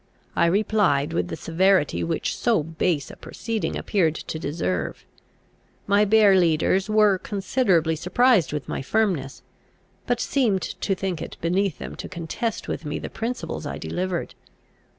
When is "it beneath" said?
11.21-11.77